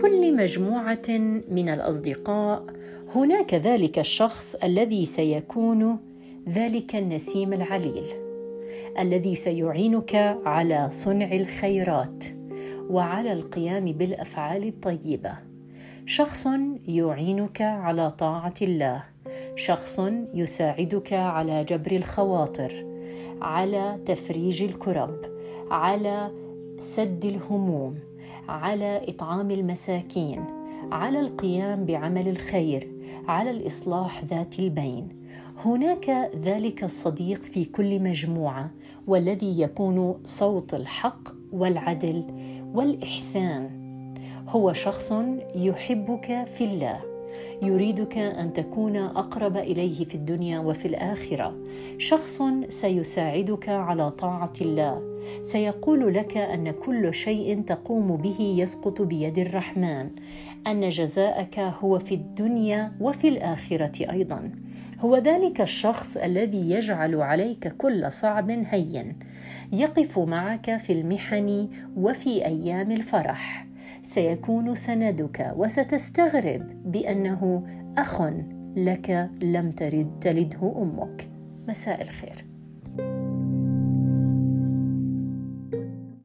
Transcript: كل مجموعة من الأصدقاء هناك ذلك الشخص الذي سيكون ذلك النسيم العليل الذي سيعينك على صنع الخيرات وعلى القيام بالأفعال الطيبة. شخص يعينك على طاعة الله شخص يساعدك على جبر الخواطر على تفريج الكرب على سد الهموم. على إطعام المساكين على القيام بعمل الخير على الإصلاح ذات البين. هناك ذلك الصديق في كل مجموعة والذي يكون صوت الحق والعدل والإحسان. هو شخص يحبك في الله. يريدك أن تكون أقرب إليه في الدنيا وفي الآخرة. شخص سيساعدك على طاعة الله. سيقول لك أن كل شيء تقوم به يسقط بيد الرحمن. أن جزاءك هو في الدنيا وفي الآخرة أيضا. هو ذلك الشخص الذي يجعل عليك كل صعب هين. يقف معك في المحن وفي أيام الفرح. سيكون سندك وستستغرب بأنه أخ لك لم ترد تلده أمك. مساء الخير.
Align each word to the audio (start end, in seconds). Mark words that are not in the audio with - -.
كل 0.00 0.36
مجموعة 0.36 1.08
من 1.50 1.68
الأصدقاء 1.68 2.64
هناك 3.14 3.54
ذلك 3.54 3.98
الشخص 3.98 4.54
الذي 4.54 5.06
سيكون 5.06 5.98
ذلك 6.48 6.96
النسيم 6.96 7.52
العليل 7.52 8.04
الذي 8.98 9.34
سيعينك 9.34 10.14
على 10.44 10.88
صنع 10.90 11.32
الخيرات 11.32 12.24
وعلى 12.90 13.32
القيام 13.32 13.84
بالأفعال 13.84 14.68
الطيبة. 14.68 15.32
شخص 16.06 16.48
يعينك 16.88 17.62
على 17.62 18.10
طاعة 18.10 18.54
الله 18.62 19.04
شخص 19.56 20.00
يساعدك 20.34 21.12
على 21.12 21.64
جبر 21.64 21.92
الخواطر 21.92 22.86
على 23.40 23.98
تفريج 24.04 24.62
الكرب 24.62 25.16
على 25.70 26.30
سد 26.78 27.24
الهموم. 27.24 28.09
على 28.50 29.00
إطعام 29.08 29.50
المساكين 29.50 30.44
على 30.92 31.20
القيام 31.20 31.84
بعمل 31.84 32.28
الخير 32.28 32.92
على 33.28 33.50
الإصلاح 33.50 34.24
ذات 34.24 34.58
البين. 34.58 35.08
هناك 35.64 36.30
ذلك 36.36 36.84
الصديق 36.84 37.42
في 37.42 37.64
كل 37.64 38.00
مجموعة 38.00 38.70
والذي 39.06 39.60
يكون 39.60 40.20
صوت 40.24 40.74
الحق 40.74 41.28
والعدل 41.52 42.24
والإحسان. 42.74 43.70
هو 44.48 44.72
شخص 44.72 45.12
يحبك 45.54 46.44
في 46.46 46.64
الله. 46.64 47.09
يريدك 47.62 48.18
أن 48.18 48.52
تكون 48.52 48.96
أقرب 48.96 49.56
إليه 49.56 50.04
في 50.04 50.14
الدنيا 50.14 50.58
وفي 50.58 50.88
الآخرة. 50.88 51.56
شخص 51.98 52.42
سيساعدك 52.68 53.68
على 53.68 54.10
طاعة 54.10 54.52
الله. 54.60 55.10
سيقول 55.42 56.14
لك 56.14 56.36
أن 56.36 56.70
كل 56.70 57.14
شيء 57.14 57.60
تقوم 57.60 58.16
به 58.16 58.40
يسقط 58.40 59.02
بيد 59.02 59.38
الرحمن. 59.38 60.10
أن 60.66 60.88
جزاءك 60.88 61.58
هو 61.58 61.98
في 61.98 62.14
الدنيا 62.14 62.92
وفي 63.00 63.28
الآخرة 63.28 64.10
أيضا. 64.12 64.50
هو 65.00 65.16
ذلك 65.16 65.60
الشخص 65.60 66.16
الذي 66.16 66.70
يجعل 66.70 67.14
عليك 67.14 67.68
كل 67.68 68.12
صعب 68.12 68.50
هين. 68.50 69.16
يقف 69.72 70.18
معك 70.18 70.76
في 70.76 70.92
المحن 70.92 71.68
وفي 71.96 72.46
أيام 72.46 72.90
الفرح. 72.90 73.69
سيكون 74.14 74.74
سندك 74.74 75.52
وستستغرب 75.56 76.92
بأنه 76.92 77.66
أخ 77.98 78.22
لك 78.76 79.30
لم 79.42 79.70
ترد 79.70 80.18
تلده 80.20 80.82
أمك. 80.82 81.28
مساء 81.68 82.02
الخير. 82.02 82.49